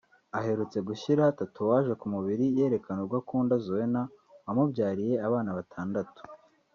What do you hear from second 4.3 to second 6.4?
wamubyariye abana batandatu